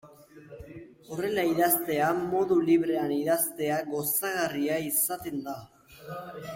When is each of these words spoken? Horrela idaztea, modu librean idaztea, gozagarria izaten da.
Horrela 1.15 1.43
idaztea, 1.49 2.09
modu 2.33 2.59
librean 2.71 3.15
idaztea, 3.19 3.79
gozagarria 3.95 4.83
izaten 4.91 5.43
da. 5.51 5.59